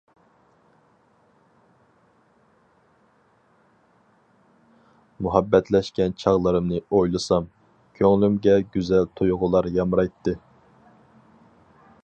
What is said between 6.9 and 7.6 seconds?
ئويلىسام،